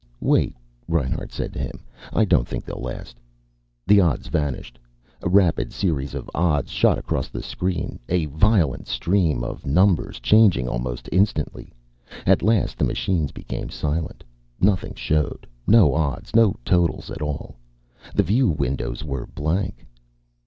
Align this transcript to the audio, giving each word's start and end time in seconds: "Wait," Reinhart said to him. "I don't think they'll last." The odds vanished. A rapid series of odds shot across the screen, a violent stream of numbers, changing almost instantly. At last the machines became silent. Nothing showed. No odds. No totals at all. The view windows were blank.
"Wait," 0.19 0.55
Reinhart 0.87 1.31
said 1.31 1.53
to 1.53 1.59
him. 1.59 1.83
"I 2.11 2.25
don't 2.25 2.47
think 2.47 2.65
they'll 2.65 2.81
last." 2.81 3.17
The 3.85 4.01
odds 4.01 4.29
vanished. 4.29 4.79
A 5.21 5.29
rapid 5.29 5.71
series 5.71 6.15
of 6.15 6.27
odds 6.33 6.71
shot 6.71 6.97
across 6.97 7.27
the 7.29 7.43
screen, 7.43 7.99
a 8.09 8.25
violent 8.25 8.87
stream 8.87 9.43
of 9.43 9.67
numbers, 9.67 10.19
changing 10.19 10.67
almost 10.67 11.07
instantly. 11.11 11.71
At 12.25 12.41
last 12.41 12.79
the 12.79 12.83
machines 12.83 13.31
became 13.31 13.69
silent. 13.69 14.23
Nothing 14.59 14.95
showed. 14.95 15.45
No 15.67 15.93
odds. 15.93 16.35
No 16.35 16.55
totals 16.65 17.11
at 17.11 17.21
all. 17.21 17.57
The 18.15 18.23
view 18.23 18.49
windows 18.49 19.03
were 19.03 19.27
blank. 19.27 19.85